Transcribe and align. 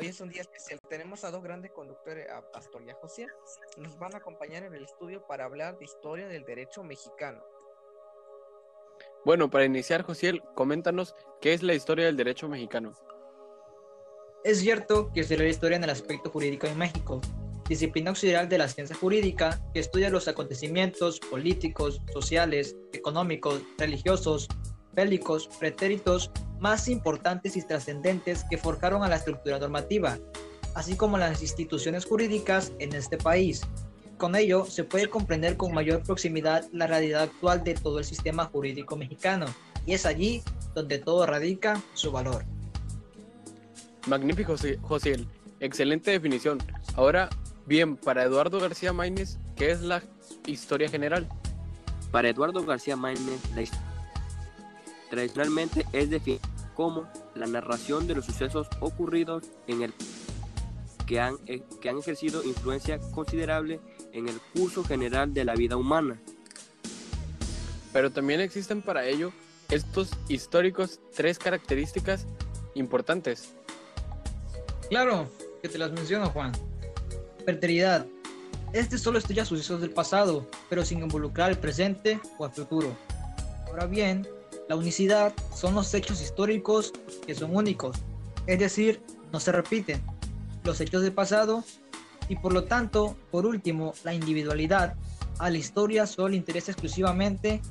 Hoy 0.00 0.06
es 0.06 0.20
un 0.20 0.28
día 0.28 0.42
especial. 0.42 0.78
Tenemos 0.88 1.24
a 1.24 1.32
dos 1.32 1.42
grandes 1.42 1.72
conductores, 1.72 2.30
a 2.30 2.40
Pastor 2.52 2.84
y 2.86 2.90
a 2.90 2.94
José. 2.94 3.26
Nos 3.78 3.98
van 3.98 4.14
a 4.14 4.18
acompañar 4.18 4.62
en 4.62 4.72
el 4.72 4.84
estudio 4.84 5.26
para 5.26 5.44
hablar 5.44 5.76
de 5.76 5.86
historia 5.86 6.28
del 6.28 6.44
derecho 6.44 6.84
mexicano. 6.84 7.42
Bueno, 9.24 9.50
para 9.50 9.64
iniciar, 9.64 10.02
Josiel, 10.02 10.40
coméntanos 10.54 11.16
qué 11.40 11.52
es 11.52 11.64
la 11.64 11.74
historia 11.74 12.06
del 12.06 12.16
derecho 12.16 12.48
mexicano. 12.48 12.92
Es 14.44 14.60
cierto 14.60 15.10
que 15.12 15.22
estudiar 15.22 15.40
la 15.40 15.48
historia 15.48 15.76
en 15.78 15.82
el 15.82 15.90
aspecto 15.90 16.30
jurídico 16.30 16.68
en 16.68 16.78
México, 16.78 17.20
disciplina 17.68 18.10
auxiliar 18.10 18.48
de 18.48 18.58
la 18.58 18.68
ciencia 18.68 18.94
jurídica 18.94 19.60
que 19.74 19.80
estudia 19.80 20.10
los 20.10 20.28
acontecimientos 20.28 21.18
políticos, 21.18 22.00
sociales, 22.12 22.76
económicos, 22.92 23.62
religiosos, 23.76 24.46
bélicos, 24.92 25.48
pretéritos 25.58 26.30
más 26.60 26.88
importantes 26.88 27.56
y 27.56 27.62
trascendentes 27.62 28.44
que 28.50 28.58
forjaron 28.58 29.02
a 29.02 29.08
la 29.08 29.16
estructura 29.16 29.58
normativa, 29.58 30.18
así 30.74 30.96
como 30.96 31.18
las 31.18 31.42
instituciones 31.42 32.04
jurídicas 32.04 32.72
en 32.78 32.94
este 32.94 33.16
país. 33.16 33.62
Con 34.16 34.34
ello, 34.34 34.64
se 34.64 34.84
puede 34.84 35.08
comprender 35.08 35.56
con 35.56 35.72
mayor 35.72 36.02
proximidad 36.02 36.64
la 36.72 36.86
realidad 36.86 37.22
actual 37.22 37.62
de 37.62 37.74
todo 37.74 38.00
el 38.00 38.04
sistema 38.04 38.46
jurídico 38.46 38.96
mexicano, 38.96 39.46
y 39.86 39.94
es 39.94 40.06
allí 40.06 40.42
donde 40.74 40.98
todo 40.98 41.24
radica 41.26 41.80
su 41.94 42.10
valor. 42.10 42.44
Magnífico, 44.06 44.56
José. 44.82 45.26
Excelente 45.60 46.10
definición. 46.10 46.58
Ahora, 46.94 47.28
bien, 47.66 47.96
para 47.96 48.24
Eduardo 48.24 48.60
García 48.60 48.92
Maínez, 48.92 49.38
¿qué 49.56 49.70
es 49.70 49.82
la 49.82 50.02
historia 50.46 50.88
general? 50.88 51.28
Para 52.10 52.28
Eduardo 52.28 52.64
García 52.64 52.96
Maínez, 52.96 53.40
la 53.54 53.62
historia 53.62 53.86
tradicionalmente 55.10 55.86
es 55.92 56.10
definida 56.10 56.42
como 56.74 57.08
la 57.34 57.46
narración 57.46 58.06
de 58.06 58.14
los 58.14 58.24
sucesos 58.24 58.68
ocurridos 58.80 59.44
en 59.66 59.82
el 59.82 59.94
que 61.06 61.18
han, 61.18 61.36
eh, 61.46 61.62
que 61.80 61.88
han 61.88 61.98
ejercido 61.98 62.44
influencia 62.44 63.00
considerable 63.12 63.80
en 64.12 64.28
el 64.28 64.38
curso 64.54 64.84
general 64.84 65.34
de 65.34 65.44
la 65.44 65.54
vida 65.54 65.76
humana. 65.76 66.20
Pero 67.92 68.12
también 68.12 68.40
existen 68.40 68.82
para 68.82 69.06
ello 69.06 69.32
estos 69.70 70.10
históricos 70.28 71.00
tres 71.14 71.38
características 71.38 72.26
importantes. 72.74 73.54
Claro, 74.88 75.28
que 75.62 75.68
te 75.68 75.78
las 75.78 75.90
menciono, 75.92 76.30
Juan. 76.30 76.52
Perteridad. 77.44 78.06
Este 78.72 78.98
solo 78.98 79.18
estudia 79.18 79.44
sucesos 79.44 79.80
del 79.80 79.90
pasado, 79.90 80.46
pero 80.68 80.84
sin 80.84 81.02
involucrar 81.02 81.50
el 81.50 81.58
presente 81.58 82.20
o 82.38 82.46
el 82.46 82.52
futuro. 82.52 82.94
Ahora 83.66 83.86
bien, 83.86 84.28
la 84.68 84.76
unicidad 84.76 85.32
son 85.54 85.74
los 85.74 85.92
hechos 85.94 86.20
históricos 86.20 86.92
que 87.26 87.34
son 87.34 87.56
únicos, 87.56 87.96
es 88.46 88.58
decir, 88.58 89.02
no 89.32 89.40
se 89.40 89.50
repiten 89.50 90.02
los 90.62 90.80
hechos 90.80 91.02
del 91.02 91.12
pasado 91.12 91.64
y 92.28 92.36
por 92.36 92.52
lo 92.52 92.64
tanto, 92.64 93.16
por 93.30 93.46
último, 93.46 93.94
la 94.04 94.12
individualidad. 94.12 94.94
A 95.38 95.50
la 95.50 95.56
historia 95.56 96.06
solo 96.06 96.28
le 96.28 96.36
interesa 96.36 96.72
exclusivamente 96.72 97.62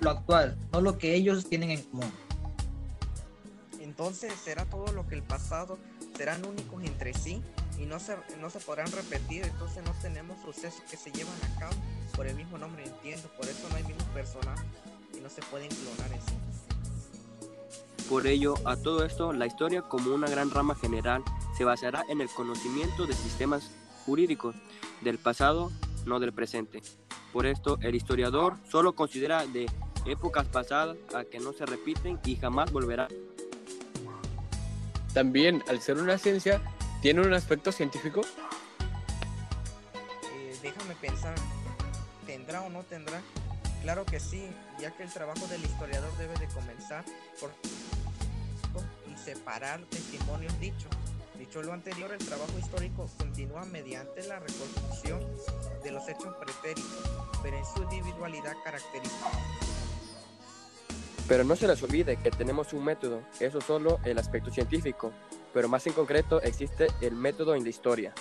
lo 0.00 0.10
actual, 0.10 0.58
no 0.72 0.82
lo 0.82 0.98
que 0.98 1.14
ellos 1.14 1.48
tienen 1.48 1.70
en 1.70 1.82
común. 1.84 2.12
Entonces, 3.80 4.34
¿será 4.44 4.66
todo 4.66 4.92
lo 4.92 5.06
que 5.06 5.14
el 5.14 5.22
pasado 5.22 5.78
serán 6.16 6.44
únicos 6.44 6.82
entre 6.84 7.14
sí 7.14 7.40
y 7.78 7.86
no 7.86 8.00
se, 8.00 8.16
no 8.40 8.50
se 8.50 8.58
podrán 8.58 8.90
repetir? 8.92 9.44
Entonces 9.44 9.82
no 9.84 9.92
tenemos 10.02 10.38
sucesos 10.42 10.82
que 10.90 10.98
se 10.98 11.10
llevan 11.10 11.34
a 11.44 11.60
cabo 11.60 11.76
por 12.14 12.26
el 12.26 12.34
mismo 12.34 12.58
nombre, 12.58 12.84
entiendo, 12.84 13.30
por 13.36 13.48
eso 13.48 13.66
no 13.70 13.76
hay 13.76 13.84
mismos 13.84 14.08
personajes 14.08 14.66
no 15.24 15.30
se 15.30 15.40
pueden 15.40 15.70
clonar 15.70 16.12
eso. 16.12 16.34
Por 18.10 18.26
ello, 18.26 18.54
a 18.66 18.76
todo 18.76 19.06
esto, 19.06 19.32
la 19.32 19.46
historia 19.46 19.80
como 19.80 20.14
una 20.14 20.28
gran 20.28 20.50
rama 20.50 20.74
general 20.74 21.24
se 21.56 21.64
basará 21.64 22.04
en 22.10 22.20
el 22.20 22.28
conocimiento 22.28 23.06
de 23.06 23.14
sistemas 23.14 23.70
jurídicos 24.04 24.54
del 25.00 25.16
pasado, 25.18 25.72
no 26.04 26.20
del 26.20 26.34
presente. 26.34 26.82
Por 27.32 27.46
esto, 27.46 27.78
el 27.80 27.94
historiador 27.94 28.58
solo 28.70 28.94
considera 28.94 29.46
de 29.46 29.64
épocas 30.04 30.46
pasadas 30.46 30.98
a 31.14 31.24
que 31.24 31.40
no 31.40 31.54
se 31.54 31.64
repiten 31.64 32.20
y 32.26 32.36
jamás 32.36 32.70
volverá. 32.70 33.08
También, 35.14 35.64
al 35.68 35.80
ser 35.80 35.96
una 35.96 36.18
ciencia, 36.18 36.60
¿tiene 37.00 37.22
un 37.22 37.32
aspecto 37.32 37.72
científico? 37.72 38.20
Eh, 40.34 40.54
déjame 40.60 40.94
pensar, 40.96 41.34
¿tendrá 42.26 42.60
o 42.60 42.68
no 42.68 42.82
tendrá? 42.82 43.22
Claro 43.84 44.06
que 44.06 44.18
sí, 44.18 44.48
ya 44.80 44.90
que 44.92 45.02
el 45.02 45.12
trabajo 45.12 45.46
del 45.46 45.62
historiador 45.62 46.10
debe 46.16 46.32
de 46.38 46.46
comenzar 46.54 47.04
por 47.38 47.50
y 49.06 49.16
separar 49.18 49.78
testimonios 49.90 50.58
dichos. 50.58 50.88
Dicho 51.38 51.62
lo 51.62 51.74
anterior, 51.74 52.10
el 52.10 52.26
trabajo 52.26 52.58
histórico 52.58 53.10
continúa 53.18 53.66
mediante 53.66 54.26
la 54.26 54.38
reconstrucción 54.38 55.20
de 55.82 55.90
los 55.90 56.08
hechos 56.08 56.34
pretéritos, 56.36 57.10
pero 57.42 57.58
en 57.58 57.64
su 57.66 57.82
individualidad 57.82 58.54
característica. 58.64 59.30
Pero 61.28 61.44
no 61.44 61.54
se 61.54 61.68
les 61.68 61.82
olvide 61.82 62.16
que 62.16 62.30
tenemos 62.30 62.72
un 62.72 62.84
método, 62.84 63.20
eso 63.38 63.60
solo 63.60 64.00
el 64.06 64.16
aspecto 64.16 64.50
científico, 64.50 65.12
pero 65.52 65.68
más 65.68 65.86
en 65.86 65.92
concreto 65.92 66.40
existe 66.40 66.86
el 67.02 67.16
método 67.16 67.54
en 67.54 67.64
la 67.64 67.68
historia. 67.68 68.14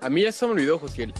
A 0.00 0.08
mí 0.08 0.22
ya 0.22 0.30
se 0.30 0.46
me 0.46 0.52
olvidó, 0.52 0.78
Josiel. 0.78 1.12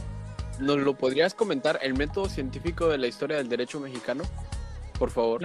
¿Nos 0.60 0.78
lo 0.78 0.94
podrías 0.94 1.34
comentar 1.34 1.78
el 1.82 1.94
método 1.94 2.28
científico 2.28 2.88
de 2.88 2.98
la 2.98 3.06
historia 3.06 3.36
del 3.36 3.48
derecho 3.48 3.78
mexicano? 3.78 4.24
Por 4.98 5.10
favor. 5.10 5.40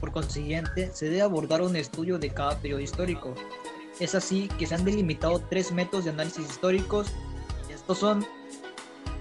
Por 0.00 0.12
consiguiente, 0.12 0.90
se 0.94 1.06
debe 1.06 1.20
abordar 1.20 1.60
un 1.60 1.76
estudio 1.76 2.18
de 2.18 2.30
cada 2.30 2.58
periodo 2.58 2.80
histórico. 2.80 3.34
Es 3.98 4.14
así 4.14 4.48
que 4.58 4.66
se 4.66 4.74
han 4.74 4.84
delimitado 4.84 5.42
tres 5.50 5.72
métodos 5.72 6.06
de 6.06 6.12
análisis 6.12 6.48
históricos 6.48 7.08
y 7.68 7.72
estos 7.72 7.98
son... 7.98 8.26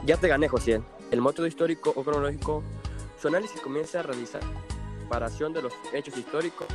Ya 0.05 0.15
te 0.15 0.29
gané, 0.29 0.47
José. 0.47 0.81
El 1.11 1.21
método 1.21 1.45
histórico 1.45 1.91
o 1.93 2.03
cronológico, 2.03 2.63
su 3.21 3.27
análisis 3.27 3.59
comienza 3.59 3.99
a 3.99 4.03
realizar 4.03 4.41
comparación 4.99 5.51
de 5.53 5.63
los 5.63 5.73
hechos 5.91 6.15
históricos 6.17 6.67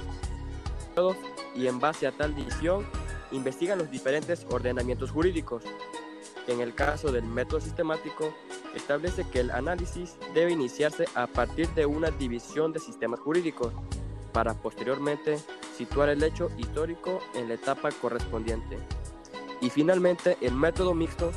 y 1.54 1.66
en 1.66 1.78
base 1.78 2.06
a 2.06 2.12
tal 2.12 2.34
división 2.34 2.86
investigan 3.32 3.78
los 3.78 3.90
diferentes 3.90 4.46
ordenamientos 4.50 5.10
jurídicos 5.10 5.62
en 6.46 6.60
el 6.60 6.74
caso 6.74 7.10
del 7.10 7.24
método 7.24 7.60
sistemático, 7.60 8.34
establece 8.74 9.28
que 9.30 9.40
el 9.40 9.50
análisis 9.50 10.16
debe 10.34 10.52
iniciarse 10.52 11.06
a 11.14 11.26
partir 11.26 11.68
de 11.70 11.86
una 11.86 12.10
división 12.10 12.72
de 12.72 12.80
sistemas 12.80 13.20
jurídicos 13.20 13.72
para 14.32 14.54
posteriormente 14.54 15.38
situar 15.76 16.08
el 16.08 16.22
hecho 16.22 16.50
histórico 16.58 17.20
en 17.34 17.48
la 17.48 17.54
etapa 17.54 17.90
correspondiente. 17.92 18.78
Y 19.60 19.70
finalmente, 19.70 20.36
el 20.40 20.54
método 20.54 20.92
mixto, 20.92 21.32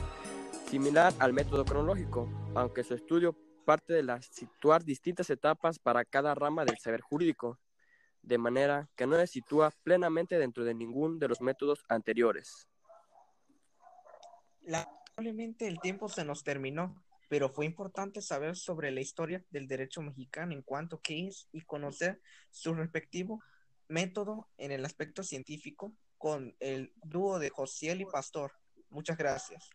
similar 0.69 1.13
al 1.19 1.31
método 1.31 1.63
cronológico, 1.63 2.27
aunque 2.55 2.83
su 2.83 2.95
estudio 2.95 3.35
parte 3.65 3.93
de 3.93 4.03
la 4.03 4.21
situar 4.21 4.83
distintas 4.83 5.29
etapas 5.29 5.77
para 5.79 6.05
cada 6.05 6.33
rama 6.33 6.65
del 6.65 6.77
saber 6.77 7.01
jurídico, 7.01 7.59
de 8.21 8.37
manera 8.37 8.89
que 8.95 9.05
no 9.05 9.15
se 9.17 9.27
sitúa 9.27 9.71
plenamente 9.83 10.37
dentro 10.37 10.63
de 10.65 10.73
ningún 10.73 11.19
de 11.19 11.27
los 11.27 11.41
métodos 11.41 11.83
anteriores. 11.87 12.67
Lamentablemente 14.67 15.65
el 15.65 15.79
tiempo 15.79 16.09
se 16.09 16.25
nos 16.25 16.43
terminó, 16.43 17.01
pero 17.29 17.49
fue 17.49 17.65
importante 17.65 18.21
saber 18.21 18.57
sobre 18.57 18.91
la 18.91 18.99
historia 18.99 19.41
del 19.49 19.65
derecho 19.65 20.01
mexicano 20.01 20.51
en 20.51 20.61
cuanto 20.61 20.99
que 20.99 21.27
es 21.27 21.47
y 21.53 21.61
conocer 21.61 22.21
su 22.51 22.73
respectivo 22.73 23.41
método 23.87 24.49
en 24.57 24.73
el 24.73 24.83
aspecto 24.83 25.23
científico 25.23 25.93
con 26.17 26.53
el 26.59 26.91
dúo 26.97 27.39
de 27.39 27.49
Josiel 27.49 28.01
y 28.01 28.05
Pastor. 28.05 28.51
Muchas 28.89 29.17
gracias. 29.17 29.69